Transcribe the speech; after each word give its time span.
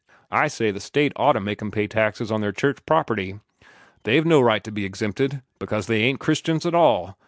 I 0.31 0.47
say 0.47 0.71
the 0.71 0.79
State 0.79 1.13
ought 1.15 1.33
to 1.33 1.39
make 1.39 1.61
'em 1.61 1.69
pay 1.69 1.85
taxes 1.85 2.31
on 2.31 2.41
their 2.41 2.51
church 2.51 2.83
property. 2.87 3.39
They've 4.01 4.25
no 4.25 4.41
right 4.41 4.63
to 4.63 4.71
be 4.71 4.83
exempted, 4.83 5.43
because 5.59 5.85
they 5.85 6.01
ain't 6.01 6.19
Christians 6.19 6.65
at 6.65 6.73
all. 6.73 7.17